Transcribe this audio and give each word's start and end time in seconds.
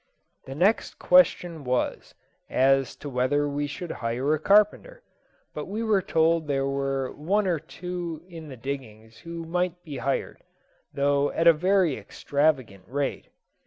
The 0.45 0.55
next 0.55 0.97
question 0.97 1.63
was, 1.63 2.15
as 2.49 2.95
to 2.95 3.07
whether 3.07 3.47
we 3.47 3.67
should 3.67 3.91
hire 3.91 4.33
a 4.33 4.39
carpenter. 4.39 5.03
We 5.53 5.83
were 5.83 6.01
told 6.01 6.47
there 6.47 6.65
were 6.65 7.11
one 7.11 7.45
or 7.45 7.59
two 7.59 8.23
in 8.27 8.49
the 8.49 8.57
diggings 8.57 9.19
who 9.19 9.45
might 9.45 9.83
be 9.83 9.97
hired, 9.97 10.41
though 10.91 11.29
at 11.33 11.45
a 11.45 11.53
very 11.53 11.97
extravagant 11.99 12.85
rate. 12.87 13.27